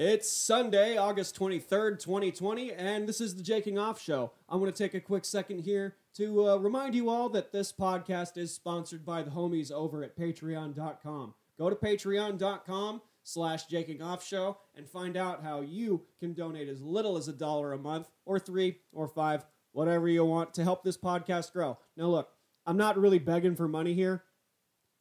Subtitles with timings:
[0.00, 4.30] It's Sunday, August 23rd, 2020, and this is the Jakeing Off Show.
[4.48, 7.72] I'm going to take a quick second here to uh, remind you all that this
[7.72, 11.34] podcast is sponsored by the homies over at patreon.com.
[11.58, 16.80] Go to patreon.com slash Jakeing Off Show and find out how you can donate as
[16.80, 20.84] little as a dollar a month, or three, or five, whatever you want to help
[20.84, 21.76] this podcast grow.
[21.96, 22.28] Now, look,
[22.64, 24.22] I'm not really begging for money here.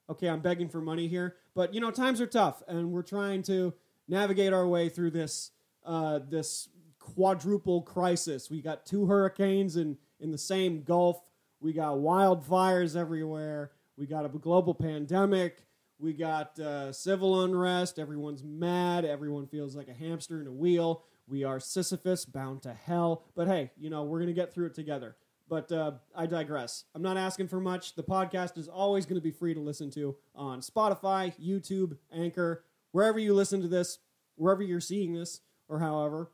[0.10, 3.44] Okay, I'm begging for money here, but you know, times are tough, and we're trying
[3.44, 3.76] to
[4.08, 5.52] navigate our way through this
[5.86, 8.50] uh, this quadruple crisis.
[8.50, 11.22] We got two hurricanes in in the same Gulf.
[11.60, 13.72] We got wildfires everywhere.
[13.98, 15.64] We got a global pandemic.
[16.00, 17.98] We got uh, civil unrest.
[17.98, 19.06] Everyone's mad.
[19.06, 21.04] Everyone feels like a hamster in a wheel.
[21.28, 23.24] We are Sisyphus bound to hell.
[23.36, 25.16] But hey, you know, we're going to get through it together.
[25.50, 26.84] But uh, I digress.
[26.94, 27.96] I'm not asking for much.
[27.96, 32.64] The podcast is always going to be free to listen to on Spotify, YouTube, Anchor,
[32.98, 34.00] wherever you listen to this,
[34.38, 36.32] wherever you're seeing this, or however.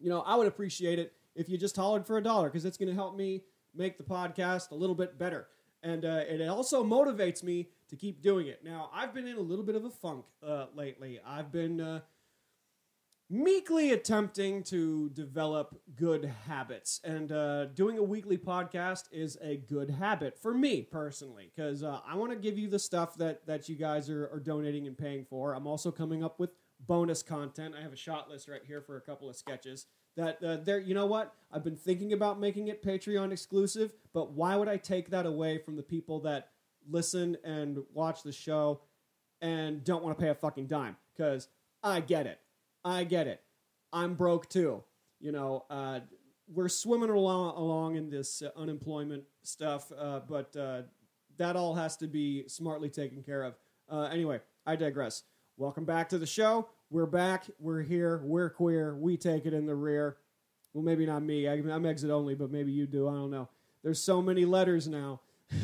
[0.00, 2.76] You know, I would appreciate it if you just hollered for a dollar because it's
[2.76, 3.44] going to help me
[3.76, 5.46] make the podcast a little bit better.
[5.84, 8.64] And uh, it also motivates me to keep doing it.
[8.64, 11.20] Now, I've been in a little bit of a funk uh, lately.
[11.24, 12.00] I've been uh,
[13.34, 17.00] meekly attempting to develop good habits.
[17.02, 21.98] And uh, doing a weekly podcast is a good habit for me personally, because uh,
[22.06, 24.96] I want to give you the stuff that, that you guys are, are donating and
[24.96, 25.52] paying for.
[25.52, 26.50] I'm also coming up with
[26.86, 27.74] bonus content.
[27.76, 29.86] I have a shot list right here for a couple of sketches.
[30.16, 31.34] That uh, there, you know what?
[31.50, 35.58] I've been thinking about making it Patreon exclusive, but why would I take that away
[35.58, 36.50] from the people that
[36.88, 38.82] listen and watch the show
[39.40, 40.96] and don't want to pay a fucking dime?
[41.16, 41.48] Because
[41.82, 42.38] I get it.
[42.84, 43.42] I get it.
[43.92, 44.82] I'm broke too.
[45.20, 46.00] You know, uh,
[46.52, 50.82] we're swimming along, along in this uh, unemployment stuff, uh, but uh,
[51.38, 53.54] that all has to be smartly taken care of.
[53.88, 55.22] Uh, anyway, I digress.
[55.56, 56.68] Welcome back to the show.
[56.90, 57.44] We're back.
[57.58, 58.20] We're here.
[58.24, 58.94] We're queer.
[58.96, 60.18] We take it in the rear.
[60.74, 61.48] Well, maybe not me.
[61.48, 63.08] I, I'm exit only, but maybe you do.
[63.08, 63.48] I don't know.
[63.82, 65.20] There's so many letters now.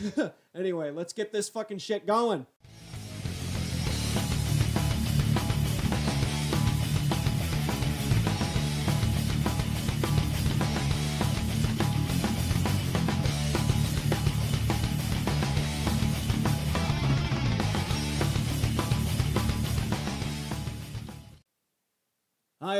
[0.55, 2.47] anyway, let's get this fucking shit going.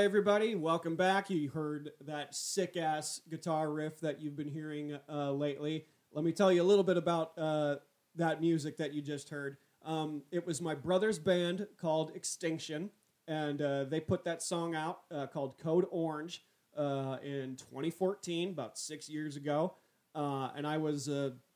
[0.01, 0.55] Everybody.
[0.55, 1.29] Welcome back.
[1.29, 5.85] You heard that sick ass guitar riff that you've been hearing uh, lately.
[6.15, 7.77] Let me tell you a little bit about uh,
[8.17, 9.59] that music that you just heard.
[9.85, 12.89] Um, it was my brother's band called Extinction,
[13.29, 18.79] and uh, they put that song out uh, called Code Orange uh, in 2014, about
[18.79, 19.75] six years ago.
[20.15, 21.11] Uh, and I was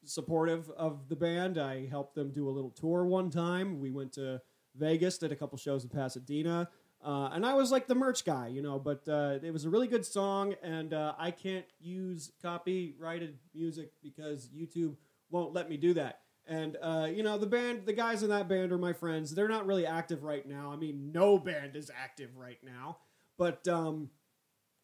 [0.04, 1.56] supportive of the band.
[1.56, 3.80] I helped them do a little tour one time.
[3.80, 4.42] We went to
[4.74, 6.68] Vegas, did a couple shows in Pasadena.
[7.04, 9.70] Uh, and I was like the merch guy, you know, but uh, it was a
[9.70, 14.96] really good song, and uh, I can't use copyrighted music because YouTube
[15.30, 16.20] won't let me do that.
[16.46, 19.34] And uh, you know, the band, the guys in that band are my friends.
[19.34, 20.72] They're not really active right now.
[20.72, 22.98] I mean, no band is active right now.
[23.36, 24.08] But um,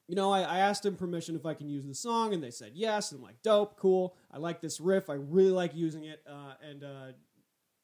[0.06, 2.50] you know, I, I asked them permission if I can use the song, and they
[2.50, 3.12] said yes.
[3.12, 4.14] And I'm like, dope, cool.
[4.30, 5.08] I like this riff.
[5.08, 7.12] I really like using it, uh, and uh,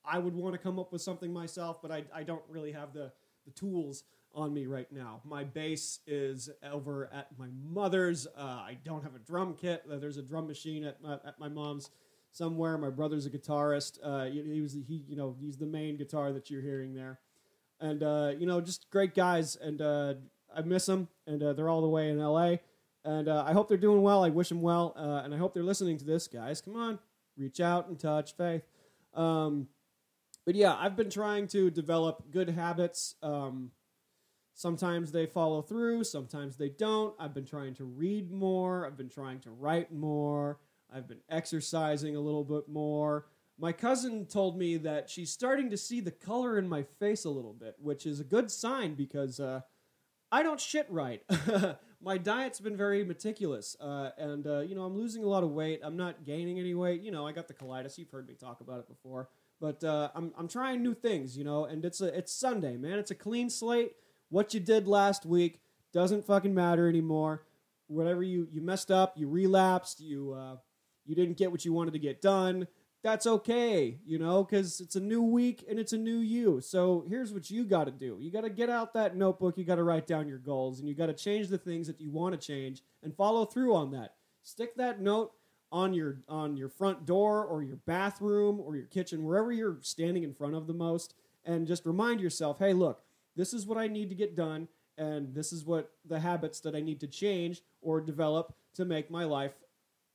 [0.05, 2.93] I would want to come up with something myself, but I, I don't really have
[2.93, 3.13] the
[3.47, 4.05] the tools
[4.37, 5.21] on me right now.
[5.25, 8.27] My bass is over at my mother's.
[8.37, 9.83] Uh, I don't have a drum kit.
[9.91, 11.91] Uh, there's a drum machine at my, at my mom's
[12.33, 12.77] somewhere.
[12.77, 13.99] My brother's a guitarist.
[14.03, 17.19] Uh, he, he, was he you know he's the main guitar that you're hearing there,
[17.81, 19.57] and uh, you know just great guys.
[19.57, 20.15] And uh,
[20.55, 21.09] I miss them.
[21.27, 22.61] And uh, they're all the way in L.A.
[23.05, 24.25] And I hope they're doing well.
[24.25, 24.93] I wish them well.
[24.97, 26.61] and I hope they're listening to this, guys.
[26.61, 26.99] Come on,
[27.39, 28.63] reach out and touch faith.
[29.15, 29.69] Um,
[30.45, 33.15] but yeah, I've been trying to develop good habits.
[33.23, 33.71] Um,
[34.59, 37.15] Sometimes they follow through, sometimes they don't.
[37.19, 42.17] I've been trying to read more, I've been trying to write more, I've been exercising
[42.17, 43.27] a little bit more.
[43.59, 47.31] My cousin told me that she's starting to see the color in my face a
[47.31, 49.61] little bit, which is a good sign because uh,
[50.33, 51.23] I don't shit right.
[52.03, 55.51] my diet's been very meticulous, uh, and uh, you know I'm losing a lot of
[55.51, 55.81] weight.
[55.83, 57.03] I'm not gaining any weight.
[57.03, 57.99] You know I got the colitis.
[57.99, 59.29] You've heard me talk about it before,
[59.61, 61.37] but uh, I'm I'm trying new things.
[61.37, 62.99] You know, and it's a it's Sunday, man.
[62.99, 63.93] It's a clean slate
[64.29, 65.61] what you did last week
[65.93, 67.45] doesn't fucking matter anymore.
[67.89, 70.57] Whatever you you messed up, you relapsed, you uh,
[71.05, 72.67] you didn't get what you wanted to get done.
[73.03, 76.61] That's okay, you know, because it's a new week and it's a new you.
[76.61, 79.65] So here's what you got to do: you got to get out that notebook, you
[79.65, 82.11] got to write down your goals, and you got to change the things that you
[82.11, 84.15] want to change and follow through on that.
[84.43, 85.33] Stick that note
[85.71, 90.25] on your on your front door or your bathroom or your kitchen, wherever you're standing
[90.25, 91.15] in front of the most,
[91.45, 93.03] and just remind yourself, hey, look,
[93.37, 94.69] this is what I need to get done,
[94.99, 99.11] and this is what the habits that I need to change or develop to make
[99.11, 99.55] my life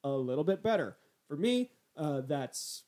[0.04, 0.98] a little bit better.
[1.28, 2.84] For me, uh, that's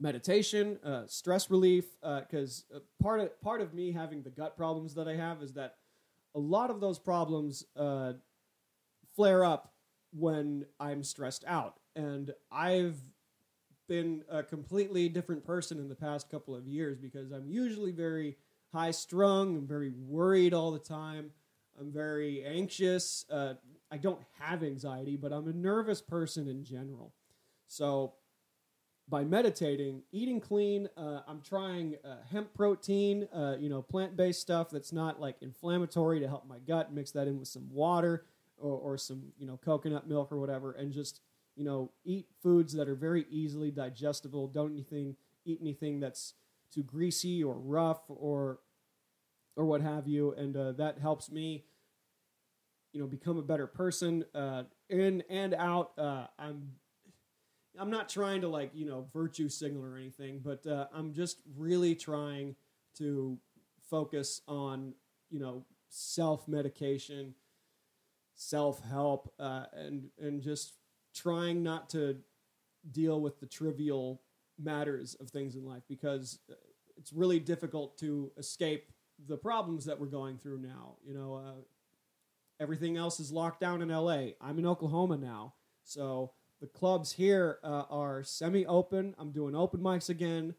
[0.00, 4.94] meditation, uh, stress relief, because uh, part of part of me having the gut problems
[4.94, 5.76] that I have is that
[6.34, 8.12] a lot of those problems uh,
[9.16, 9.72] flare up
[10.12, 13.00] when I'm stressed out, and I've
[13.88, 18.36] been a completely different person in the past couple of years because I'm usually very
[18.72, 19.56] high strung.
[19.56, 21.30] I'm very worried all the time.
[21.78, 23.24] I'm very anxious.
[23.30, 23.54] Uh,
[23.90, 27.12] I don't have anxiety, but I'm a nervous person in general.
[27.66, 28.14] So,
[29.08, 34.40] by meditating, eating clean, uh, I'm trying uh, hemp protein, uh, you know, plant based
[34.40, 36.92] stuff that's not like inflammatory to help my gut.
[36.92, 38.24] Mix that in with some water
[38.58, 41.20] or, or some, you know, coconut milk or whatever, and just,
[41.56, 44.46] you know, eat foods that are very easily digestible.
[44.46, 45.16] Don't anything
[45.46, 46.34] eat anything that's
[46.72, 48.60] too greasy or rough or
[49.56, 51.64] or what have you, and uh, that helps me,
[52.92, 55.98] you know, become a better person uh, in and out.
[55.98, 56.74] Uh, I'm
[57.78, 61.38] I'm not trying to like you know virtue signal or anything, but uh, I'm just
[61.56, 62.54] really trying
[62.98, 63.38] to
[63.90, 64.94] focus on
[65.30, 67.34] you know self medication,
[68.34, 70.74] self help, uh, and and just
[71.14, 72.16] trying not to
[72.90, 74.22] deal with the trivial
[74.58, 76.54] matters of things in life because uh,
[76.96, 78.90] it's really difficult to escape
[79.26, 80.96] the problems that we're going through now.
[81.06, 81.62] You know, uh,
[82.60, 84.32] everything else is locked down in LA.
[84.40, 89.14] I'm in Oklahoma now, so the clubs here uh, are semi-open.
[89.18, 90.54] I'm doing open mics again.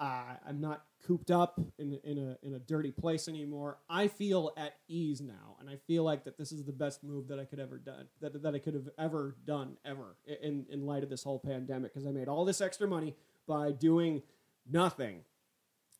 [0.00, 3.78] Uh, I'm not cooped up in in a in a dirty place anymore.
[3.88, 7.28] I feel at ease now, and I feel like that this is the best move
[7.28, 10.86] that I could ever done that that I could have ever done ever in in
[10.86, 13.16] light of this whole pandemic because I made all this extra money
[13.46, 14.22] by doing
[14.70, 15.22] nothing,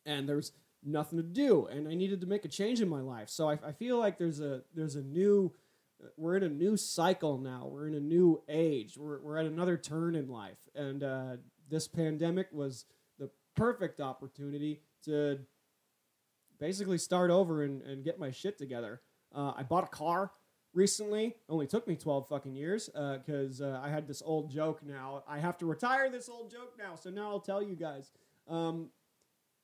[0.05, 3.29] and there's nothing to do, and I needed to make a change in my life.
[3.29, 5.53] So I, I feel like there's a there's a new
[6.17, 7.67] we're in a new cycle now.
[7.69, 8.97] We're in a new age.
[8.97, 10.59] We're, we're at another turn in life.
[10.75, 11.37] And uh,
[11.69, 12.85] this pandemic was
[13.59, 15.37] perfect opportunity to
[16.59, 19.01] basically start over and, and get my shit together.
[19.35, 20.31] Uh, I bought a car
[20.73, 21.35] recently.
[21.49, 25.23] Only took me 12 fucking years because uh, uh, I had this old joke now.
[25.27, 26.95] I have to retire this old joke now.
[26.95, 28.11] So now I'll tell you guys.
[28.47, 28.89] Um,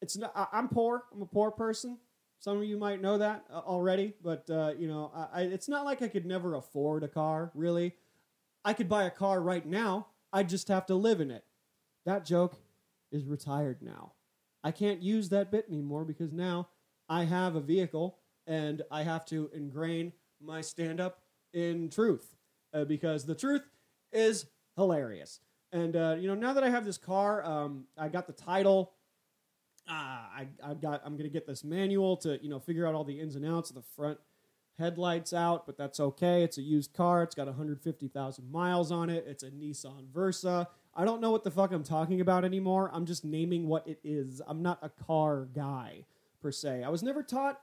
[0.01, 1.05] it's not, I, I'm poor.
[1.13, 1.97] I'm a poor person.
[2.39, 5.69] Some of you might know that uh, already, but uh, you know, I, I, it's
[5.69, 7.49] not like I could never afford a car.
[7.55, 7.93] Really,
[8.65, 10.07] I could buy a car right now.
[10.33, 11.45] I'd just have to live in it.
[12.05, 12.57] That joke
[13.15, 14.13] is retired now.
[14.63, 16.69] I can't use that bit anymore because now
[17.07, 18.17] I have a vehicle
[18.47, 21.21] and I have to ingrain my stand up
[21.53, 22.35] in truth
[22.73, 23.63] uh, because the truth
[24.11, 24.45] is
[24.75, 25.39] hilarious.
[25.71, 28.93] And uh, you know, now that I have this car, um, I got the title
[29.87, 32.95] ah, I, I've got, I'm going to get this manual to, you know, figure out
[32.95, 34.17] all the ins and outs of the front
[34.77, 36.43] headlights out, but that's okay.
[36.43, 37.23] It's a used car.
[37.23, 39.25] It's got 150,000 miles on it.
[39.27, 40.67] It's a Nissan Versa.
[40.95, 42.89] I don't know what the fuck I'm talking about anymore.
[42.93, 44.41] I'm just naming what it is.
[44.47, 46.05] I'm not a car guy
[46.41, 46.83] per se.
[46.83, 47.59] I was never taught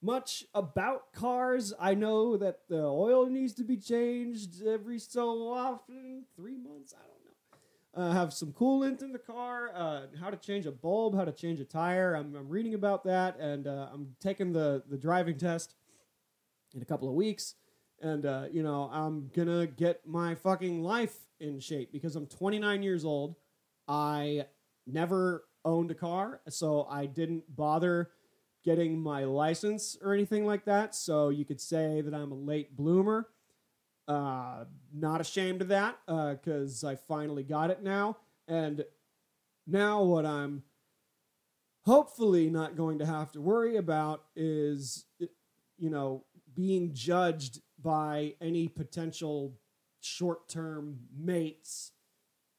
[0.00, 1.72] much about cars.
[1.78, 6.92] I know that the oil needs to be changed every so often, three months.
[6.92, 8.08] I don't know.
[8.08, 11.32] uh, have some coolant in the car, uh, how to change a bulb, how to
[11.32, 12.14] change a tire.
[12.14, 15.74] I'm, I'm reading about that, and uh, I'm taking the, the driving test
[16.74, 17.54] in a couple of weeks.
[18.02, 22.82] And, uh, you know, I'm to get my fucking life in shape because I'm 29
[22.82, 23.36] years old.
[23.86, 24.46] I
[24.86, 28.10] never owned a car, so I didn't bother
[28.64, 30.94] getting my license or anything like that.
[30.94, 33.28] So you could say that I'm a late bloomer.
[34.08, 38.16] Uh, not ashamed of that because uh, I finally got it now.
[38.48, 38.84] And
[39.66, 40.64] now, what I'm
[41.84, 45.04] hopefully not going to have to worry about is,
[45.78, 49.54] you know, being judged by any potential
[50.00, 51.92] short term mates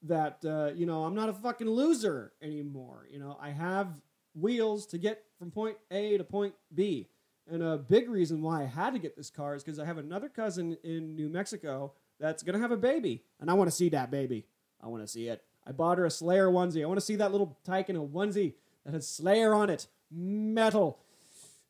[0.03, 3.08] that, uh, you know, I'm not a fucking loser anymore.
[3.12, 3.88] You know, I have
[4.36, 7.08] wheels to get from point A to point B.
[7.50, 9.98] And a big reason why I had to get this car is because I have
[9.98, 13.24] another cousin in New Mexico that's going to have a baby.
[13.39, 14.46] And I want to see that baby.
[14.82, 15.44] I want to see it.
[15.65, 16.84] I bought her a Slayer onesie.
[16.84, 18.53] I want to see that little tyke in a onesie
[18.86, 19.88] that has Slayer on it.
[20.12, 21.00] Metal.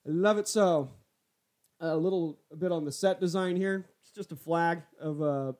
[0.06, 0.92] I love it so.
[1.84, 3.86] A little bit on the set design here.
[4.02, 5.52] It's just a flag of uh,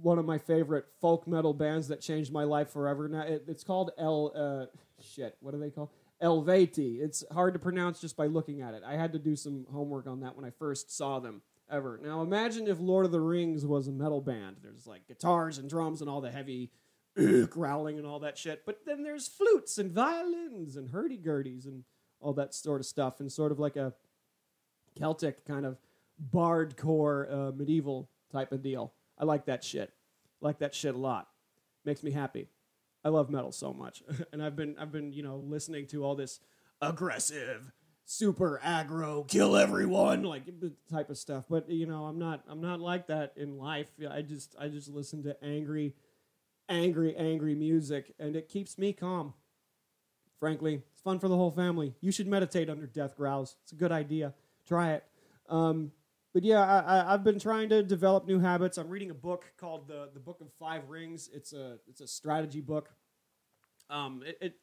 [0.00, 3.08] one of my favorite folk metal bands that changed my life forever.
[3.08, 4.32] Now it, it's called El.
[4.34, 4.66] Uh,
[5.00, 5.88] shit, what are they called?
[6.22, 7.00] Helveti.
[7.00, 8.82] It's hard to pronounce just by looking at it.
[8.86, 11.98] I had to do some homework on that when I first saw them ever.
[12.02, 14.56] Now imagine if Lord of the Rings was a metal band.
[14.62, 16.70] There's like guitars and drums and all the heavy
[17.48, 18.64] growling and all that shit.
[18.66, 21.84] But then there's flutes and violins and hurdy-gurdies and
[22.20, 23.94] all that sort of stuff and sort of like a
[24.94, 25.76] Celtic kind of
[26.32, 28.92] bardcore uh, medieval type of deal.
[29.18, 29.92] I like that shit.
[30.42, 31.28] I like that shit a lot.
[31.84, 32.48] Makes me happy.
[33.04, 36.14] I love metal so much, and I've been I've been you know listening to all
[36.14, 36.40] this
[36.80, 37.72] aggressive,
[38.04, 40.44] super aggro, kill everyone like
[40.90, 41.44] type of stuff.
[41.48, 43.88] But you know I'm not I'm not like that in life.
[44.08, 45.94] I just I just listen to angry,
[46.68, 49.34] angry, angry music, and it keeps me calm.
[50.38, 51.94] Frankly, it's fun for the whole family.
[52.00, 53.56] You should meditate under death growls.
[53.62, 54.34] It's a good idea.
[54.66, 55.04] Try it.
[55.48, 55.92] Um,
[56.34, 58.78] but yeah, I, I've been trying to develop new habits.
[58.78, 61.28] I'm reading a book called the the Book of Five Rings.
[61.32, 62.90] It's a it's a strategy book.
[63.90, 64.54] Um, it, it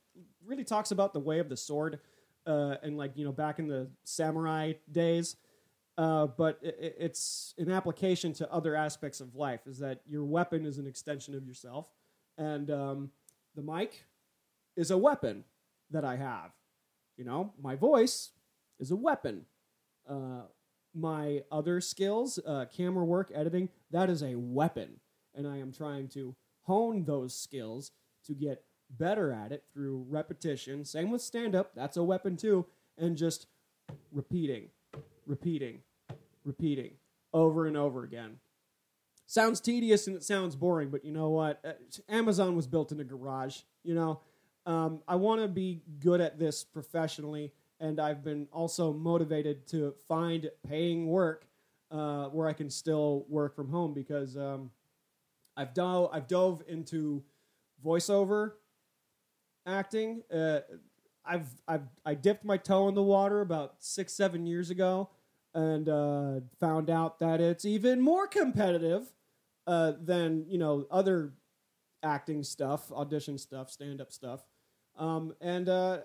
[0.43, 1.99] really talks about the way of the sword,
[2.47, 5.35] uh, and like you know back in the samurai days.
[5.95, 9.67] Uh, but it, it's an application to other aspects of life.
[9.67, 11.87] Is that your weapon is an extension of yourself,
[12.37, 13.11] and um,
[13.55, 14.05] the mic
[14.75, 15.43] is a weapon
[15.91, 16.51] that I have.
[17.15, 18.31] You know, my voice
[18.79, 19.45] is a weapon.
[20.07, 20.43] Uh,
[20.93, 24.99] my other skills, uh, camera work, editing, that is a weapon.
[25.35, 27.91] And I am trying to hone those skills
[28.25, 30.83] to get better at it through repetition.
[30.83, 32.65] Same with stand up, that's a weapon too.
[32.97, 33.47] And just
[34.11, 34.69] repeating,
[35.25, 35.79] repeating,
[36.43, 36.91] repeating
[37.33, 38.37] over and over again.
[39.25, 41.59] Sounds tedious and it sounds boring, but you know what?
[41.63, 41.73] Uh,
[42.09, 43.59] Amazon was built in a garage.
[43.83, 44.21] You know,
[44.65, 49.93] um, I want to be good at this professionally and I've been also motivated to
[50.07, 51.45] find paying work
[51.91, 54.71] uh, where I can still work from home because um,
[55.55, 57.23] I've dove I've dove into
[57.83, 58.53] voiceover
[59.65, 60.23] acting.
[60.33, 60.59] Uh,
[61.25, 65.09] I've I've I dipped my toe in the water about six seven years ago
[65.53, 69.11] and uh, found out that it's even more competitive
[69.67, 71.33] uh, than you know other
[72.03, 74.41] acting stuff, audition stuff, stand up stuff.
[74.97, 75.99] Um, and uh,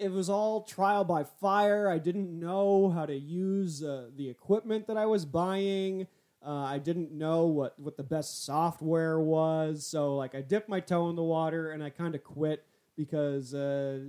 [0.00, 1.88] it was all trial by fire.
[1.88, 6.06] I didn't know how to use uh, the equipment that I was buying.
[6.44, 9.86] Uh, I didn't know what, what the best software was.
[9.86, 12.64] So, like, I dipped my toe in the water and I kind of quit
[12.96, 14.00] because, uh,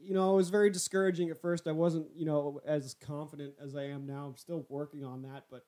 [0.00, 1.66] you know, it was very discouraging at first.
[1.66, 4.26] I wasn't, you know, as confident as I am now.
[4.26, 5.64] I'm still working on that, but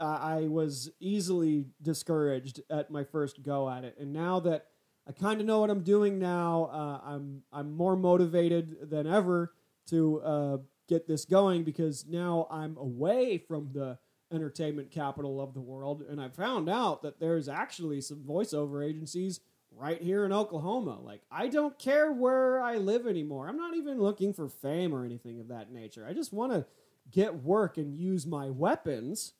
[0.00, 3.96] I was easily discouraged at my first go at it.
[3.98, 4.68] And now that
[5.08, 6.68] I kind of know what I'm doing now.
[6.70, 9.54] Uh, I'm I'm more motivated than ever
[9.88, 13.98] to uh, get this going because now I'm away from the
[14.30, 19.40] entertainment capital of the world, and I found out that there's actually some voiceover agencies
[19.74, 21.00] right here in Oklahoma.
[21.00, 23.48] Like I don't care where I live anymore.
[23.48, 26.06] I'm not even looking for fame or anything of that nature.
[26.06, 26.66] I just want to
[27.10, 29.32] get work and use my weapons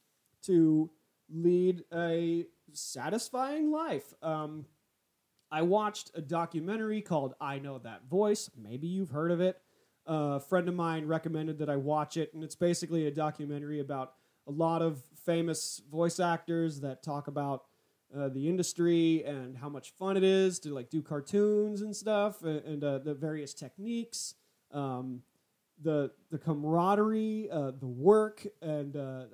[0.44, 0.90] to
[1.30, 4.14] lead a satisfying life.
[4.22, 4.64] Um,
[5.50, 8.50] I watched a documentary called I Know That Voice.
[8.56, 9.60] Maybe you've heard of it.
[10.08, 13.80] Uh, a friend of mine recommended that I watch it, and it's basically a documentary
[13.80, 14.14] about
[14.46, 17.64] a lot of famous voice actors that talk about
[18.16, 22.42] uh, the industry and how much fun it is to like do cartoons and stuff,
[22.42, 24.34] and, and uh, the various techniques,
[24.72, 25.22] um,
[25.82, 29.24] the the camaraderie, uh, the work, and uh,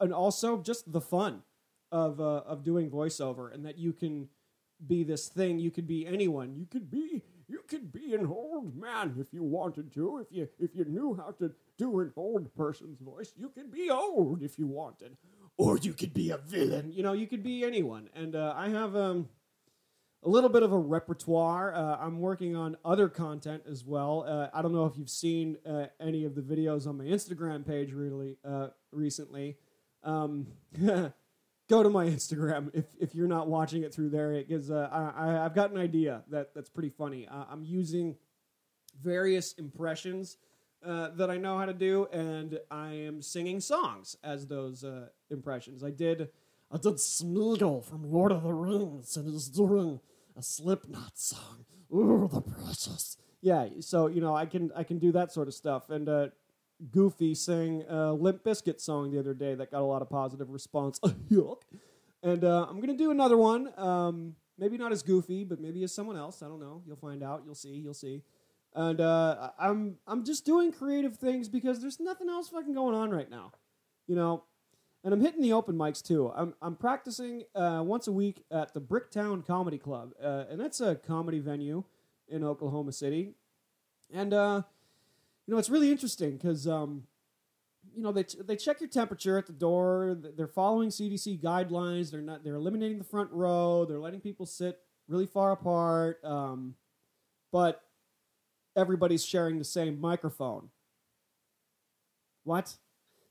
[0.00, 1.42] and also just the fun
[1.92, 4.28] of uh, of doing voiceover, and that you can
[4.86, 5.58] be this thing.
[5.58, 6.54] You could be anyone.
[6.54, 10.18] You could be you could be an old man if you wanted to.
[10.18, 13.90] If you if you knew how to do an old person's voice, you could be
[13.90, 15.16] old if you wanted,
[15.56, 16.92] or you could be a villain.
[16.92, 18.08] You know, you could be anyone.
[18.14, 19.28] And uh, I have um,
[20.22, 21.74] a little bit of a repertoire.
[21.74, 24.24] Uh, I'm working on other content as well.
[24.26, 27.66] Uh, I don't know if you've seen uh, any of the videos on my Instagram
[27.66, 29.56] page really uh, recently.
[30.02, 30.46] Um,
[31.68, 35.32] go to my Instagram if, if you're not watching it through there because uh, I,
[35.32, 37.26] have got an idea that that's pretty funny.
[37.28, 38.16] Uh, I'm using
[39.02, 40.36] various impressions
[40.84, 45.08] uh, that I know how to do, and I am singing songs as those uh,
[45.30, 45.82] impressions.
[45.82, 46.28] I did
[46.70, 50.00] I did Smeagol from Lord of the Rings, and he's doing
[50.36, 51.64] a Slipknot song.
[51.92, 53.16] Ooh, the precious.
[53.40, 56.26] Yeah, so you know I can I can do that sort of stuff, and uh,
[56.90, 60.50] Goofy sang a Limp Bizkit song the other day that got a lot of positive
[60.50, 61.00] response.
[62.22, 63.72] and uh, I'm gonna do another one.
[63.78, 66.42] Um, maybe not as goofy, but maybe as someone else.
[66.42, 66.82] I don't know.
[66.86, 67.42] You'll find out.
[67.44, 67.74] You'll see.
[67.74, 68.22] You'll see.
[68.74, 73.10] And uh, I'm I'm just doing creative things because there's nothing else fucking going on
[73.10, 73.52] right now,
[74.06, 74.44] you know.
[75.04, 76.32] And I'm hitting the open mics too.
[76.34, 80.80] I'm I'm practicing uh, once a week at the Bricktown Comedy Club, uh, and that's
[80.80, 81.84] a comedy venue
[82.26, 83.34] in Oklahoma City.
[84.12, 84.62] And uh,
[85.46, 87.04] you know, it's really interesting because, um,
[87.94, 90.16] you know, they, they check your temperature at the door.
[90.36, 92.10] They're following CDC guidelines.
[92.10, 92.42] They're not.
[92.42, 93.84] They're eliminating the front row.
[93.84, 96.24] They're letting people sit really far apart.
[96.24, 96.74] Um,
[97.52, 97.82] but
[98.74, 100.70] everybody's sharing the same microphone.
[102.42, 102.76] What?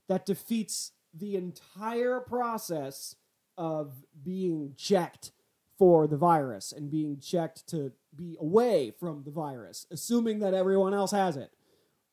[0.07, 3.15] that defeats the entire process
[3.57, 3.93] of
[4.23, 5.31] being checked
[5.77, 10.93] for the virus and being checked to be away from the virus, assuming that everyone
[10.93, 11.51] else has it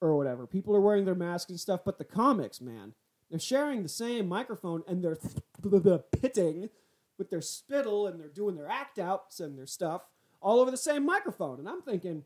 [0.00, 0.47] or whatever.
[0.47, 2.95] People are wearing their masks and stuff, but the comics, man,
[3.30, 5.19] they're sharing the same microphone and they're
[6.21, 6.71] pitting
[7.19, 10.02] with their spittle and they're doing their act outs and their stuff
[10.40, 11.59] all over the same microphone.
[11.59, 12.25] And I'm thinking,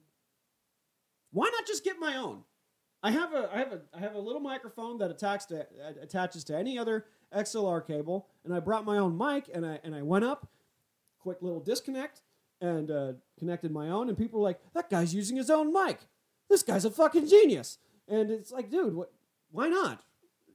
[1.33, 2.45] why not just get my own?
[3.02, 5.66] I have a I have a I have a little microphone that to
[6.00, 7.04] attaches to any other
[7.37, 10.49] XLR cable, and I brought my own mic and I and I went up,
[11.19, 12.23] quick little disconnect,
[12.62, 15.99] and uh, connected my own, and people were like, "That guy's using his own mic.
[16.48, 19.12] This guy's a fucking genius." And it's like, dude, what?
[19.50, 20.02] Why not?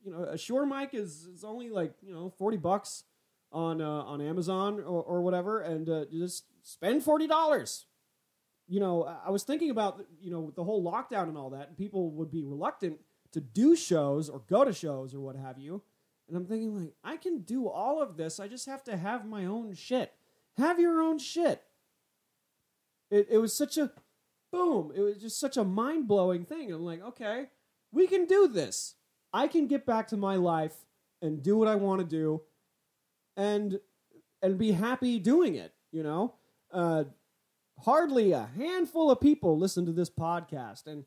[0.03, 3.03] You know, a Shure mic is is only like you know forty bucks
[3.51, 7.85] on uh, on Amazon or, or whatever, and uh, just spend forty dollars
[8.69, 11.77] you know, I was thinking about you know the whole lockdown and all that, and
[11.77, 12.99] people would be reluctant
[13.31, 15.81] to do shows or go to shows or what have you.
[16.27, 18.39] And I'm thinking like, I can do all of this.
[18.39, 20.13] I just have to have my own shit.
[20.57, 21.63] Have your own shit.
[23.09, 23.91] It it was such a
[24.51, 24.91] boom.
[24.95, 26.71] It was just such a mind blowing thing.
[26.71, 27.47] I'm like, okay,
[27.91, 28.95] we can do this.
[29.33, 30.75] I can get back to my life
[31.21, 32.41] and do what I want to do,
[33.37, 33.79] and
[34.41, 35.73] and be happy doing it.
[35.91, 36.35] You know.
[36.71, 37.05] Uh,
[37.83, 41.05] hardly a handful of people listen to this podcast, and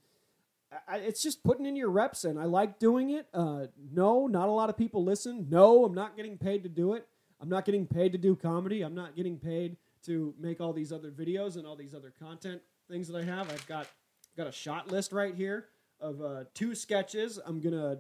[0.88, 3.26] I, it's just putting in your reps And I like doing it.
[3.32, 5.46] Uh, no, not a lot of people listen.
[5.50, 7.06] No, I'm not getting paid to do it.
[7.40, 8.82] I'm not getting paid to do comedy.
[8.82, 12.61] I'm not getting paid to make all these other videos and all these other content
[12.90, 13.50] things that I have.
[13.50, 13.87] I've got
[14.37, 15.66] got a shot list right here
[16.00, 17.38] of uh, two sketches.
[17.44, 17.99] I'm gonna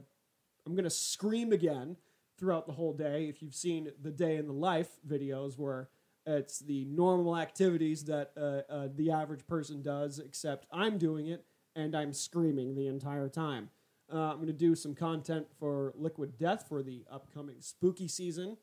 [0.66, 1.96] I'm gonna scream again
[2.38, 3.26] throughout the whole day.
[3.28, 5.88] If you've seen the day in the life videos where
[6.26, 11.44] it's the normal activities that uh, uh, the average person does, except I'm doing it
[11.74, 13.70] and I'm screaming the entire time.
[14.12, 18.58] Uh, I'm to do some content for Liquid Death for the upcoming spooky season.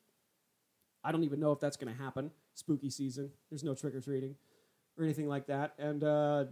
[1.04, 2.32] I don't even know if that's to happen.
[2.60, 3.32] Spooky season.
[3.50, 4.36] There's no trick or treating
[4.98, 5.74] or anything like that.
[5.80, 6.46] And uh,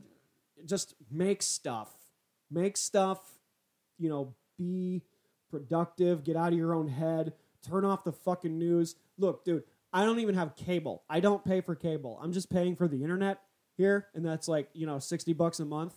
[0.65, 1.89] just make stuff.
[2.49, 3.19] Make stuff,
[3.99, 5.03] you know, be
[5.51, 7.33] productive, get out of your own head,
[7.67, 8.95] turn off the fucking news.
[9.17, 11.03] Look, dude, I don't even have cable.
[11.09, 12.19] I don't pay for cable.
[12.21, 13.41] I'm just paying for the internet
[13.77, 15.93] here, and that's like you know sixty bucks a month.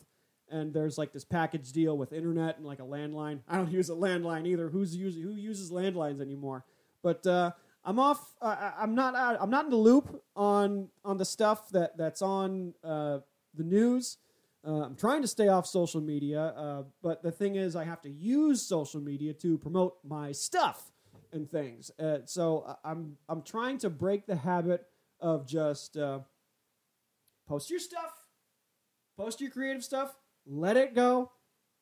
[0.52, 3.40] And there's like this package deal with internet and like a landline.
[3.48, 4.68] I don't use a landline either.
[4.68, 6.64] Who's using who uses landlines anymore?
[7.02, 7.52] But uh,
[7.84, 8.34] I'm off.
[8.40, 9.14] Uh, I'm not.
[9.14, 13.18] Out, I'm not in the loop on on the stuff that that's on uh,
[13.54, 14.18] the news.
[14.66, 18.02] Uh, I'm trying to stay off social media, uh, but the thing is, I have
[18.02, 20.90] to use social media to promote my stuff
[21.32, 21.90] and things.
[21.98, 24.86] Uh, so uh, I'm I'm trying to break the habit
[25.18, 26.20] of just uh,
[27.48, 28.12] post your stuff,
[29.16, 30.14] post your creative stuff,
[30.46, 31.30] let it go,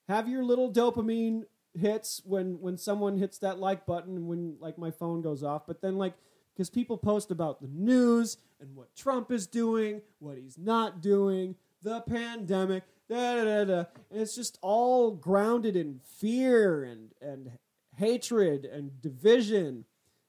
[0.08, 1.42] have your little dopamine
[1.78, 5.80] hits when when someone hits that like button when like my phone goes off, but
[5.80, 6.14] then like
[6.54, 11.54] because people post about the news and what Trump is doing, what he's not doing,
[11.82, 13.84] the pandemic, da da da, da.
[14.10, 17.52] and it's just all grounded in fear and and
[17.96, 19.84] hatred and division.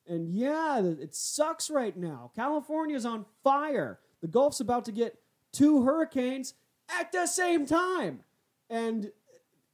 [0.08, 2.32] And yeah, it sucks right now.
[2.36, 4.00] California's on fire.
[4.22, 5.20] The Gulf's about to get
[5.54, 6.56] two hurricanes
[6.90, 8.22] at the same time.
[8.70, 9.12] And,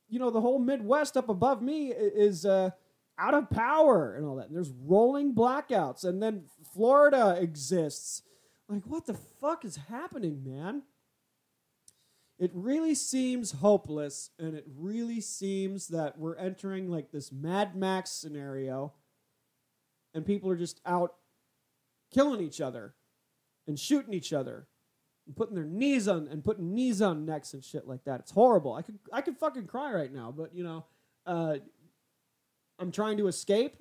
[0.09, 2.71] you know, the whole Midwest up above me is uh,
[3.17, 4.47] out of power and all that.
[4.47, 6.03] And there's rolling blackouts.
[6.03, 8.21] And then Florida exists.
[8.67, 10.83] Like, what the fuck is happening, man?
[12.37, 18.11] it really seems hopeless and it really seems that we're entering like this Mad Max
[18.11, 18.93] scenario
[20.13, 21.15] and people are just out
[22.13, 22.93] killing each other
[23.67, 24.67] and shooting each other
[25.25, 28.19] and putting their knees on and putting knees on necks and shit like that.
[28.19, 28.73] It's horrible.
[28.73, 30.85] I could I could fucking cry right now, but you know,
[31.25, 31.57] uh,
[32.79, 33.77] I'm trying to escape.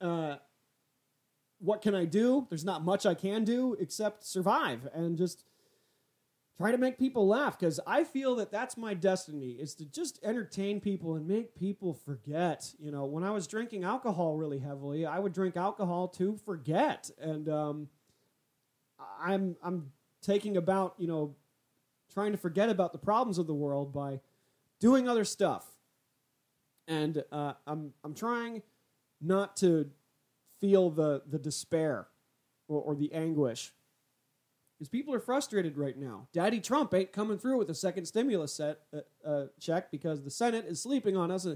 [0.00, 0.36] Uh,
[1.58, 2.46] what can I do?
[2.50, 5.44] There's not much I can do except survive and just
[6.58, 10.18] try to make people laugh because I feel that that's my destiny is to just
[10.22, 12.74] entertain people and make people forget.
[12.78, 17.10] You know, when I was drinking alcohol really heavily, I would drink alcohol to forget,
[17.20, 17.88] and um,
[19.20, 21.34] I'm I'm taking about you know
[22.12, 24.20] trying to forget about the problems of the world by
[24.80, 25.66] doing other stuff,
[26.86, 28.62] and uh, I'm I'm trying
[29.20, 29.90] not to
[30.60, 32.08] feel the the despair
[32.68, 33.72] or, or the anguish
[34.82, 36.26] because people are frustrated right now.
[36.32, 40.30] Daddy Trump ain't coming through with a second stimulus set uh, uh, check because the
[40.30, 41.46] Senate is sleeping on us.
[41.46, 41.54] Uh,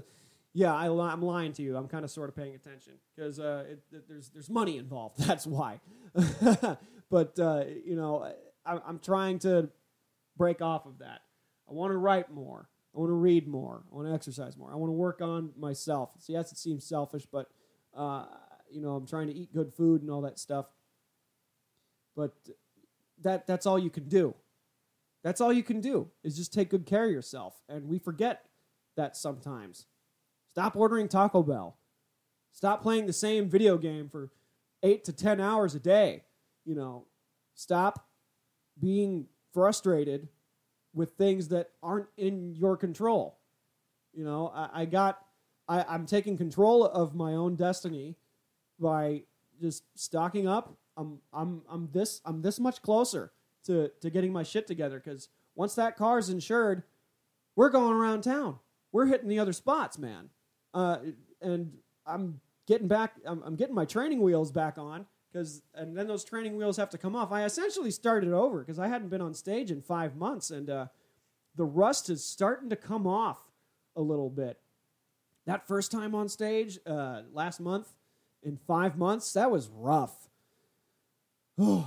[0.53, 1.75] yeah, I, am lying to you.
[1.75, 3.65] I'm kind of sort of paying attention because uh,
[4.07, 5.19] there's there's money involved.
[5.27, 5.81] That's why.
[7.09, 8.31] but uh, you know,
[8.67, 9.69] I'm trying to
[10.37, 11.21] break off of that.
[11.69, 12.69] I want to write more.
[12.95, 13.83] I want to read more.
[13.91, 14.71] I want to exercise more.
[14.71, 16.11] I want to work on myself.
[16.19, 17.49] So yes, it seems selfish, but
[17.95, 18.25] uh,
[18.71, 20.65] you know, I'm trying to eat good food and all that stuff.
[22.15, 22.33] But
[23.21, 24.35] that that's all you can do.
[25.23, 27.55] That's all you can do is just take good care of yourself.
[27.67, 28.45] And we forget
[28.95, 29.85] that sometimes.
[30.49, 31.77] Stop ordering Taco Bell.
[32.51, 34.31] Stop playing the same video game for
[34.81, 36.23] eight to 10 hours a day.
[36.65, 37.05] You know,
[37.55, 38.06] stop
[38.79, 40.27] being frustrated
[40.93, 43.37] with things that aren't in your control.
[44.13, 45.19] You know, I, I got,
[45.67, 48.15] I, I'm taking control of my own destiny
[48.79, 49.23] by
[49.61, 50.75] just stocking up.
[50.95, 53.31] I'm, I'm, I'm this, I'm this much closer
[53.65, 56.83] to, to getting my shit together because once that car's insured,
[57.55, 58.57] we're going around town.
[58.91, 60.29] We're hitting the other spots, man.
[60.73, 60.97] Uh,
[61.41, 61.73] and
[62.05, 63.13] I'm getting back.
[63.25, 65.05] I'm, I'm getting my training wheels back on
[65.37, 67.31] because, and then those training wheels have to come off.
[67.31, 70.87] I essentially started over because I hadn't been on stage in five months, and uh,
[71.55, 73.39] the rust is starting to come off
[73.95, 74.59] a little bit.
[75.45, 77.93] That first time on stage uh, last month
[78.41, 80.27] in five months, that was rough.
[81.57, 81.83] it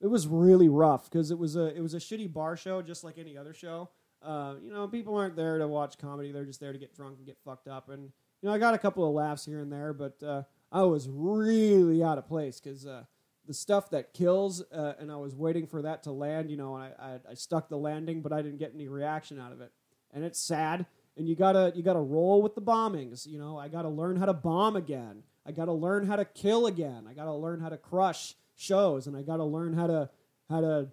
[0.00, 3.18] was really rough because it was a it was a shitty bar show, just like
[3.18, 3.90] any other show.
[4.22, 7.16] Uh, you know, people aren't there to watch comedy; they're just there to get drunk
[7.18, 7.88] and get fucked up.
[7.88, 8.04] And
[8.40, 11.08] you know, I got a couple of laughs here and there, but uh, I was
[11.10, 13.04] really out of place because uh,
[13.46, 16.50] the stuff that kills, uh, and I was waiting for that to land.
[16.50, 19.40] You know, and I, I, I stuck the landing, but I didn't get any reaction
[19.40, 19.72] out of it,
[20.12, 20.86] and it's sad.
[21.16, 23.26] And you gotta you gotta roll with the bombings.
[23.26, 25.22] You know, I gotta learn how to bomb again.
[25.44, 27.06] I gotta learn how to kill again.
[27.08, 30.10] I gotta learn how to crush shows, and I gotta learn how to
[30.48, 30.88] how to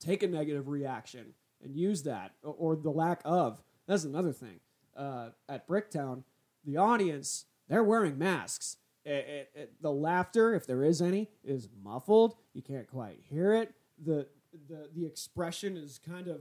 [0.00, 1.32] take a negative reaction
[1.64, 3.62] and use that or, or the lack of.
[3.86, 4.60] That's another thing.
[4.96, 6.22] Uh, at Bricktown,
[6.64, 8.76] the audience they're wearing masks.
[9.04, 12.34] It, it, it, the laughter, if there is any, is muffled.
[12.54, 13.72] You can't quite hear it.
[14.04, 14.26] The
[14.68, 16.40] the the expression is kind of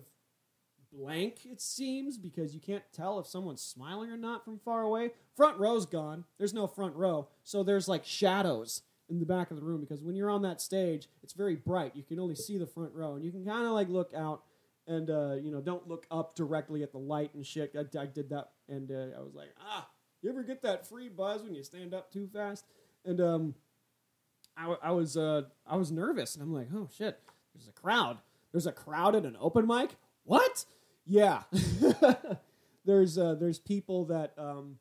[0.91, 1.45] blank.
[1.45, 5.11] It seems because you can't tell if someone's smiling or not from far away.
[5.35, 6.25] Front row's gone.
[6.37, 10.03] There's no front row, so there's like shadows in the back of the room because
[10.03, 11.95] when you're on that stage, it's very bright.
[11.95, 14.43] You can only see the front row, and you can kind of like look out
[14.87, 17.75] and uh, you know don't look up directly at the light and shit.
[17.75, 19.87] I, I did that, and uh, I was like, ah,
[20.25, 22.65] you ever get that free buzz when you stand up too fast?
[23.05, 23.55] And um,
[24.57, 27.19] I, I was uh, I was nervous, and I'm like, oh shit,
[27.53, 28.17] there's a crowd.
[28.51, 29.91] There's a crowd at an open mic.
[30.23, 30.65] What?
[31.05, 31.43] Yeah,
[32.85, 34.77] there's uh, there's people that um,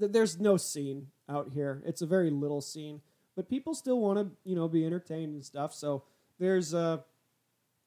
[0.00, 1.80] th- there's no scene out here.
[1.86, 3.02] It's a very little scene,
[3.36, 5.72] but people still want to you know be entertained and stuff.
[5.72, 6.02] So
[6.40, 6.98] there's uh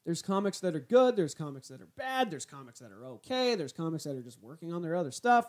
[0.05, 3.55] there's comics that are good, there's comics that are bad, there's comics that are okay,
[3.55, 5.47] there's comics that are just working on their other stuff.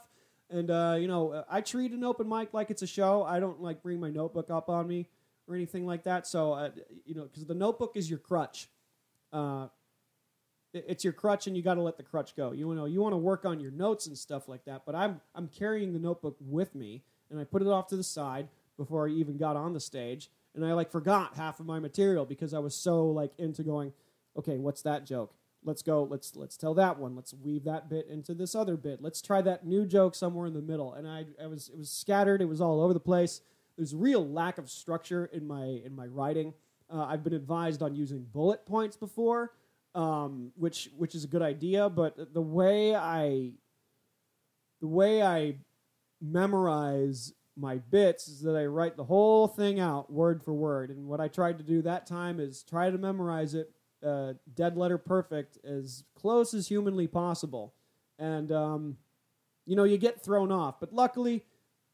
[0.53, 3.25] And uh, you know, I treat an open mic like it's a show.
[3.25, 5.09] I don't like bring my notebook up on me
[5.49, 6.27] or anything like that.
[6.27, 6.71] So uh,
[7.07, 8.69] you know, because the notebook is your crutch.
[9.33, 9.69] Uh,
[10.75, 12.53] it's your crutch, and you got to let the crutch go.
[12.53, 14.83] You know, you want to work on your notes and stuff like that.
[14.85, 18.05] But I'm I'm carrying the notebook with me, and I put it off to the
[18.05, 21.79] side before I even got on the stage, and I like forgot half of my
[21.79, 23.93] material because I was so like into going
[24.37, 25.35] okay, what's that joke?
[25.64, 26.03] Let's go.
[26.03, 27.14] Let's let's tell that one.
[27.14, 29.01] Let's weave that bit into this other bit.
[29.01, 30.94] Let's try that new joke somewhere in the middle.
[30.94, 32.42] And I, I was it was scattered.
[32.42, 33.40] It was all over the place.
[33.77, 36.55] There's a real lack of structure in my in my writing.
[36.92, 39.53] Uh, I've been advised on using bullet points before,
[39.94, 41.88] um, which which is a good idea.
[41.88, 43.53] But the way I
[44.81, 45.57] the way I
[46.20, 50.90] memorize my bits is that I write the whole thing out word for word.
[50.90, 53.70] And what I tried to do that time is try to memorize it
[54.05, 57.75] uh, dead letter perfect as close as humanly possible.
[58.19, 58.97] And, um,
[59.67, 60.81] you know, you get thrown off.
[60.81, 61.45] But luckily,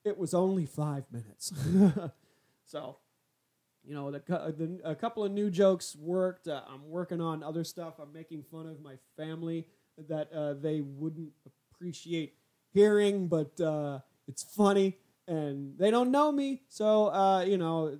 [0.04, 1.52] it was only five minutes.
[2.66, 2.96] so,
[3.84, 6.48] you know, the, the, a couple of new jokes worked.
[6.48, 7.94] Uh, I'm working on other stuff.
[8.00, 9.66] I'm making fun of my family
[10.08, 11.32] that uh, they wouldn't
[11.74, 12.34] appreciate
[12.72, 14.98] hearing, but uh, it's funny.
[15.26, 17.98] And they don't know me, so uh, you know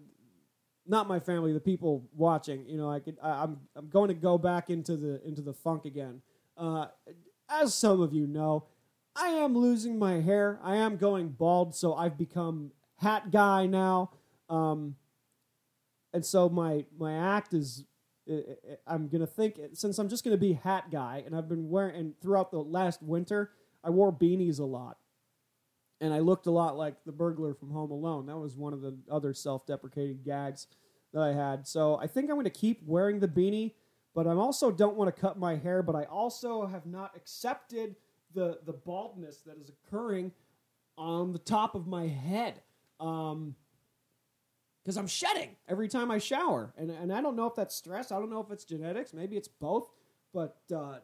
[0.89, 2.67] not my family, the people watching.
[2.67, 3.19] You know, I could.
[3.23, 6.23] I, am I'm, I'm going to go back into the into the funk again.
[6.57, 6.87] Uh,
[7.49, 8.67] as some of you know,
[9.15, 10.59] I am losing my hair.
[10.63, 14.11] I am going bald, so I've become hat guy now.
[14.49, 14.97] Um,
[16.13, 17.85] and so my my act is.
[18.87, 22.21] I'm gonna think since I'm just gonna be hat guy, and I've been wearing and
[22.21, 24.99] throughout the last winter, I wore beanies a lot
[26.01, 28.27] and I looked a lot like the burglar from Home Alone.
[28.27, 30.67] That was one of the other self-deprecating gags
[31.13, 31.67] that I had.
[31.67, 33.75] So I think I'm going to keep wearing the beanie,
[34.15, 35.83] but I also don't want to cut my hair.
[35.83, 37.97] But I also have not accepted
[38.35, 40.33] the the baldness that is occurring
[40.97, 42.61] on the top of my head.
[43.01, 43.55] Um,
[44.85, 48.11] because I'm shedding every time I shower, and and I don't know if that's stress.
[48.11, 49.13] I don't know if it's genetics.
[49.13, 49.91] Maybe it's both.
[50.33, 50.99] But uh,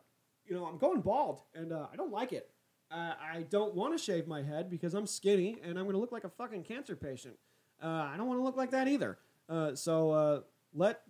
[0.46, 2.50] you know, I'm going bald, and uh, I don't like it.
[2.90, 6.00] Uh, I don't want to shave my head because I'm skinny and I'm going to
[6.00, 7.36] look like a fucking cancer patient.
[7.82, 9.18] Uh, I don't want to look like that either.
[9.48, 10.40] Uh, so uh,
[10.72, 11.02] let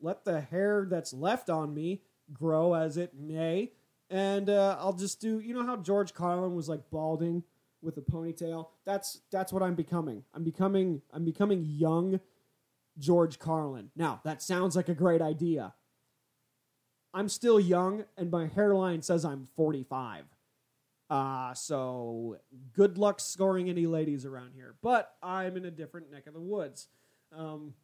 [0.00, 3.72] let the hair that's left on me grow as it may,
[4.08, 5.40] and uh, I'll just do.
[5.40, 7.42] You know how George Carlin was like balding
[7.82, 8.68] with a ponytail?
[8.84, 10.24] That's that's what I'm becoming.
[10.34, 12.20] I'm becoming I'm becoming young
[12.98, 13.90] George Carlin.
[13.96, 15.74] Now that sounds like a great idea.
[17.12, 20.26] I'm still young, and my hairline says I'm 45.
[21.10, 22.36] Uh, so
[22.72, 24.76] good luck scoring any ladies around here.
[24.80, 26.86] But I'm in a different neck of the woods.
[27.36, 27.74] Um,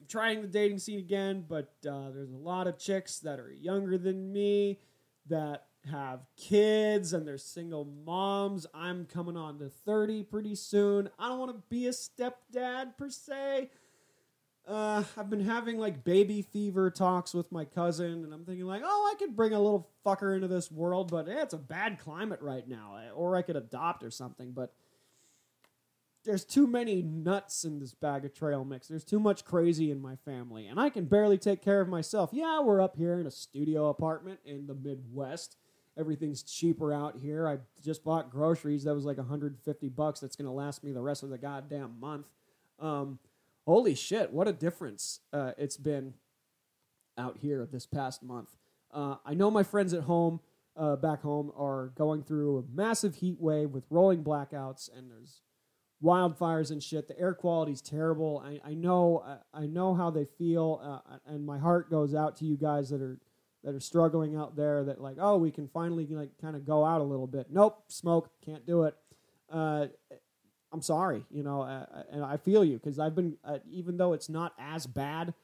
[0.00, 3.52] I'm trying the dating scene again, but uh, there's a lot of chicks that are
[3.52, 4.80] younger than me
[5.26, 8.66] that have kids and they're single moms.
[8.74, 11.08] I'm coming on to 30 pretty soon.
[11.18, 13.70] I don't want to be a stepdad per se.
[14.66, 18.82] Uh, I've been having like baby fever talks with my cousin, and I'm thinking like,
[18.84, 21.98] oh, I could bring a little fucker into this world, but eh, it's a bad
[21.98, 24.52] climate right now, eh, or I could adopt or something.
[24.52, 24.72] But
[26.24, 28.88] there's too many nuts in this bag of trail mix.
[28.88, 32.30] There's too much crazy in my family, and I can barely take care of myself.
[32.32, 35.56] Yeah, we're up here in a studio apartment in the Midwest.
[35.98, 37.48] Everything's cheaper out here.
[37.48, 40.20] I just bought groceries that was like 150 bucks.
[40.20, 42.26] That's gonna last me the rest of the goddamn month.
[42.78, 43.18] Um,
[43.70, 46.14] holy shit, what a difference uh, it's been
[47.16, 48.48] out here this past month.
[48.92, 50.40] Uh, I know my friends at home,
[50.76, 55.42] uh, back home, are going through a massive heat wave with rolling blackouts, and there's
[56.02, 57.06] wildfires and shit.
[57.06, 58.42] The air quality's terrible.
[58.44, 62.34] I, I know I, I know how they feel, uh, and my heart goes out
[62.38, 63.20] to you guys that are
[63.62, 64.82] that are struggling out there.
[64.82, 67.46] That like, oh, we can finally like kind of go out a little bit.
[67.52, 68.96] Nope, smoke, can't do it.
[70.70, 73.96] Uh, I'm sorry, you know, uh, and I feel you because I've been, uh, even
[73.96, 75.34] though it's not as bad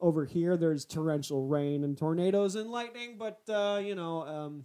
[0.00, 4.64] over here, there's torrential rain and tornadoes and lightning, but uh, you know, um,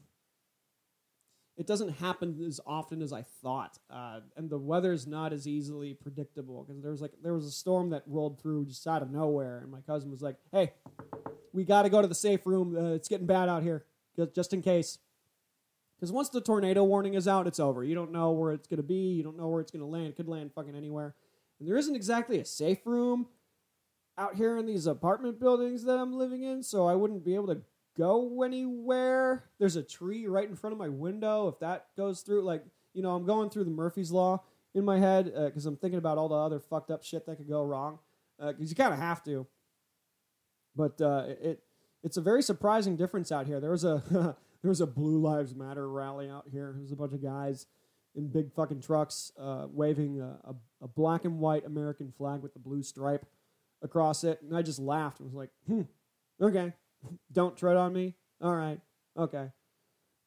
[1.58, 5.94] it doesn't happen as often as I thought, uh, and the weather's not as easily
[5.94, 9.12] predictable because there was like there was a storm that rolled through just out of
[9.12, 10.74] nowhere, and my cousin was like, "Hey,
[11.54, 12.76] we got to go to the safe room.
[12.76, 13.86] Uh, it's getting bad out here,
[14.34, 15.00] just in case."
[15.98, 17.84] Because once the tornado warning is out, it's over.
[17.84, 19.14] You don't know where it's going to be.
[19.14, 20.08] You don't know where it's going to land.
[20.08, 21.16] It could land fucking anywhere.
[21.60, 23.28] And there isn't exactly a safe room
[24.16, 27.48] out here in these apartment buildings that I'm living in, so I wouldn't be able
[27.48, 27.62] to
[27.98, 29.46] go anywhere.
[29.60, 31.48] There's a tree right in front of my window.
[31.48, 34.44] If that goes through, like, you know, I'm going through the Murphy's Law
[34.76, 37.38] in my head because uh, I'm thinking about all the other fucked up shit that
[37.38, 38.00] could go wrong.
[38.40, 39.48] Because uh, you kind of have to.
[40.76, 41.64] But uh, it
[42.04, 43.60] it's a very surprising difference out here.
[43.60, 46.74] There was a there was a Blue Lives Matter rally out here.
[46.78, 47.68] There's a bunch of guys
[48.16, 52.54] in big fucking trucks uh, waving a, a, a, black and white American flag with
[52.54, 53.26] the blue stripe
[53.84, 55.82] across it, and I just laughed and was like, "Hmm,
[56.42, 56.74] okay,
[57.32, 58.16] don't tread on me.
[58.42, 58.80] All right,
[59.16, 59.52] okay."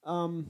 [0.05, 0.47] Um,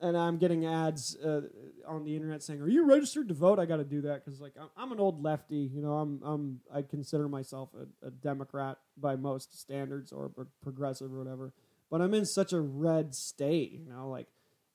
[0.00, 1.40] and I'm getting ads uh,
[1.86, 4.40] on the internet saying, "Are you registered to vote?" I got to do that because,
[4.40, 5.68] like, I'm, I'm, an old lefty.
[5.74, 10.30] You know, I'm I'm I consider myself a, a Democrat by most standards or
[10.62, 11.52] progressive or whatever
[11.90, 14.26] but I'm in such a red state, you know, like,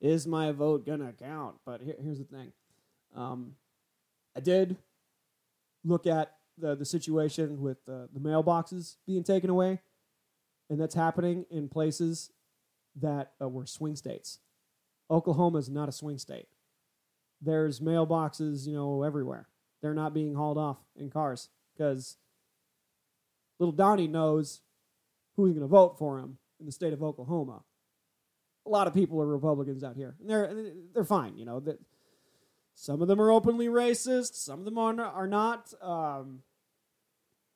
[0.02, 1.56] is my vote gonna count?
[1.66, 2.52] But here, here's the thing.
[3.16, 3.56] Um,
[4.36, 4.78] I did
[5.84, 9.80] look at the, the situation with uh, the mailboxes being taken away,
[10.70, 12.32] and that's happening in places
[12.96, 14.40] that uh, were swing states.
[15.10, 16.48] Oklahoma is not a swing state.
[17.42, 19.48] There's mailboxes, you know, everywhere.
[19.82, 22.18] They're not being hauled off in cars because
[23.60, 24.62] little Donnie knows
[25.36, 27.64] who's going to vote for him in the state of Oklahoma.
[28.66, 31.38] A lot of people are Republicans out here, and they're they're fine.
[31.38, 31.80] You know that
[32.76, 35.74] some of them are openly racist, some of them are are not.
[35.82, 36.44] Um,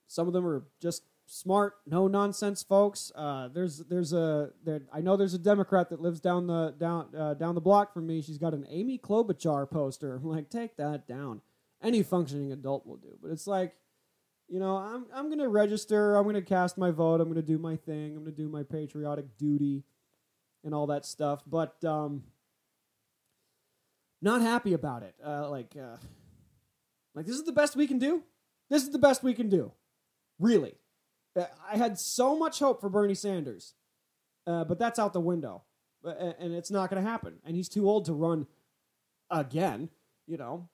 [0.08, 3.12] some of them are just smart, no nonsense folks.
[3.16, 7.14] Uh, there's there's a there, I know there's a Democrat that lives down the down
[7.16, 8.22] uh, down the block from me.
[8.22, 10.16] She's got an Amy Klobuchar poster.
[10.24, 11.42] I'm like, take that down.
[11.82, 13.18] Any functioning adult will do.
[13.22, 13.74] But it's like
[14.48, 16.16] you know, I'm I'm gonna register.
[16.16, 17.20] I'm gonna cast my vote.
[17.20, 18.16] I'm gonna do my thing.
[18.16, 19.84] I'm gonna do my patriotic duty,
[20.64, 21.44] and all that stuff.
[21.46, 22.24] But um,
[24.22, 25.16] not happy about it.
[25.26, 25.98] Uh, like, uh,
[27.14, 28.24] like this is the best we can do.
[28.70, 29.72] This is the best we can do.
[30.40, 30.76] Really,
[31.38, 33.74] uh, I had so much hope for Bernie Sanders,
[34.46, 35.64] uh, but that's out the window,
[36.06, 37.40] uh, and it's not gonna happen.
[37.44, 38.48] And he's too old to run
[39.30, 39.90] again.
[40.26, 40.70] You know.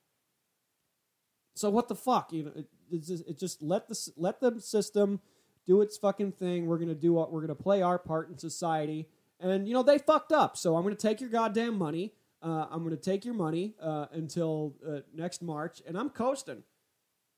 [1.56, 2.34] So what the fuck?
[2.34, 2.64] You know.
[2.92, 5.20] Just, it just let the let the system
[5.66, 6.66] do its fucking thing.
[6.66, 9.08] We're gonna do what we're gonna play our part in society.
[9.40, 12.14] And you know they fucked up, so I'm gonna take your goddamn money.
[12.42, 16.64] Uh, I'm gonna take your money uh, until uh, next March, and I'm coasting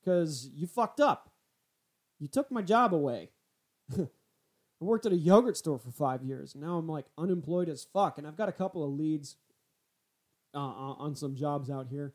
[0.00, 1.30] because you fucked up.
[2.18, 3.30] You took my job away.
[4.80, 6.54] I worked at a yogurt store for five years.
[6.54, 8.18] Now I'm like unemployed as fuck.
[8.18, 9.36] And I've got a couple of leads
[10.54, 12.12] uh, on some jobs out here.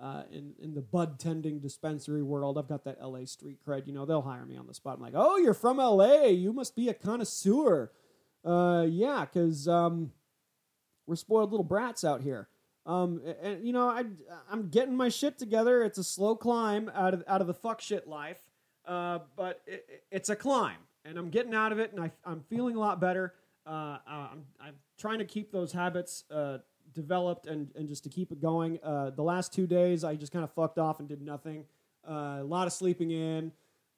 [0.00, 3.86] Uh, in in the bud tending dispensary world, I've got that LA street cred.
[3.86, 4.96] You know, they'll hire me on the spot.
[4.96, 6.24] I'm like, oh, you're from LA.
[6.24, 7.92] You must be a connoisseur.
[8.44, 10.12] Uh, yeah, because um,
[11.06, 12.48] we're spoiled little brats out here.
[12.84, 14.04] Um, and you know, I
[14.50, 15.84] I'm getting my shit together.
[15.84, 18.40] It's a slow climb out of out of the fuck shit life,
[18.86, 22.40] uh, but it, it's a climb, and I'm getting out of it, and I, I'm
[22.48, 23.34] feeling a lot better.
[23.64, 26.58] Uh, I'm I'm trying to keep those habits uh,
[26.94, 28.78] developed and and just to keep it going.
[28.82, 31.64] Uh, the last two days, I just kind of fucked off and did nothing.
[32.08, 33.52] Uh, a lot of sleeping in,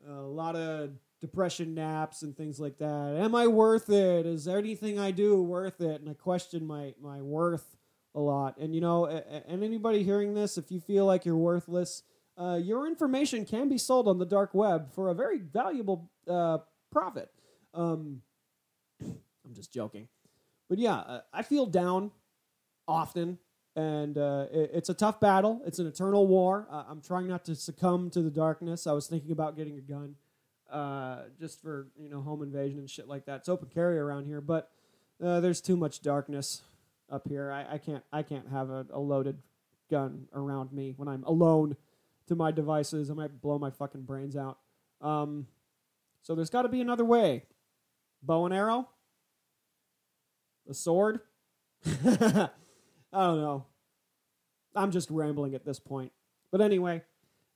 [0.07, 3.17] a lot of depression naps and things like that.
[3.19, 4.27] Am I worth it?
[4.27, 6.01] Is anything I do worth it?
[6.01, 7.77] And I question my my worth
[8.15, 8.59] a lot.
[8.59, 12.03] And you know, and anybody hearing this, if you feel like you're worthless,
[12.37, 16.59] uh, your information can be sold on the dark web for a very valuable uh,
[16.91, 17.31] profit.
[17.73, 18.23] Um,
[19.03, 20.09] I'm just joking,
[20.69, 22.13] but yeah, uh, I feel down
[22.87, 23.39] often,
[23.77, 25.63] and uh, it, it's a tough battle.
[25.67, 26.67] It's an eternal war.
[26.71, 28.87] Uh, I'm trying not to succumb to the darkness.
[28.87, 30.17] I was thinking about getting a gun,
[30.71, 33.41] uh, just for you know home invasion and shit like that.
[33.41, 34.71] It's open carry around here, but
[35.19, 36.63] there's too much darkness
[37.11, 37.51] up here.
[37.51, 39.39] I, I can't I can't have a, a loaded
[39.91, 41.77] gun around me when I'm alone
[42.27, 43.11] to my devices.
[43.11, 44.59] I might blow my fucking brains out.
[45.01, 45.47] Um,
[46.23, 47.45] so there's got to be another way.
[48.23, 48.89] Bow and arrow,
[50.69, 51.21] a sword.
[53.15, 53.67] I don't know.
[54.75, 56.13] I'm just rambling at this point.
[56.51, 57.03] But anyway,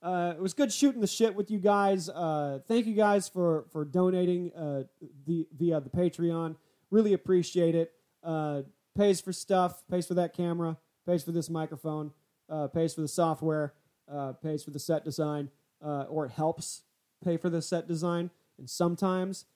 [0.02, 2.08] uh, it was good shooting the shit with you guys.
[2.08, 4.84] Uh, thank you guys for for donating uh,
[5.26, 6.56] the via the Patreon.
[6.90, 7.92] Really appreciate it.
[8.22, 8.62] Uh,
[8.96, 12.12] pays for stuff, pays for that camera, pays for this microphone,
[12.48, 13.74] uh, pays for the software,
[14.10, 16.82] uh, pays for the set design, or it helps
[17.24, 18.30] pay for the set design.
[18.58, 19.46] And sometimes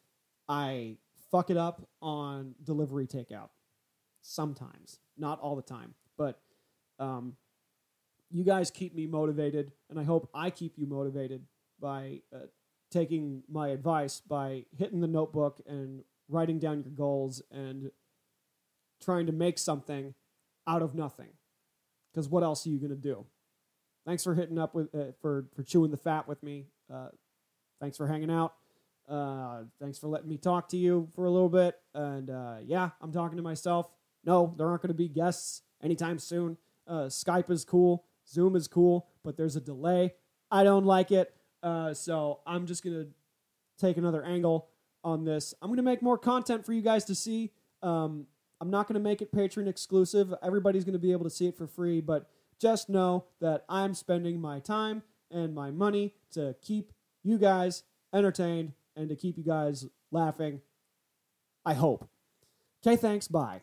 [0.49, 0.97] I
[1.31, 3.49] fuck it up on delivery takeout.
[4.23, 6.41] Sometimes, not all the time, but
[6.99, 7.37] um,
[8.31, 11.45] you guys keep me motivated, and I hope I keep you motivated
[11.81, 12.47] by uh,
[12.91, 17.91] taking my advice by hitting the notebook and writing down your goals and
[19.03, 20.15] trying to make something
[20.67, 21.31] out of nothing.
[22.13, 23.27] Because what else are you going to do?
[24.07, 26.67] Thanks for hitting up with uh, for for chewing the fat with me.
[26.93, 27.09] Uh,
[27.81, 28.55] thanks for hanging out.
[29.09, 31.79] Uh, thanks for letting me talk to you for a little bit.
[31.95, 33.89] And uh, yeah, I'm talking to myself.
[34.25, 36.57] No, there aren't going to be guests anytime soon.
[36.87, 40.15] Uh, Skype is cool, Zoom is cool, but there's a delay.
[40.51, 41.35] I don't like it.
[41.63, 43.09] Uh, so I'm just going to
[43.79, 44.69] take another angle
[45.05, 45.55] on this.
[45.63, 47.53] I'm going to make more content for you guys to see.
[47.83, 48.27] Um,
[48.61, 50.33] I'm not going to make it Patreon exclusive.
[50.43, 52.29] Everybody's going to be able to see it for free, but
[52.61, 56.93] just know that I'm spending my time and my money to keep
[57.25, 57.83] you guys
[58.15, 60.61] entertained and to keep you guys laughing.
[61.65, 62.09] I hope.
[62.87, 63.27] Okay, thanks.
[63.27, 63.63] Bye.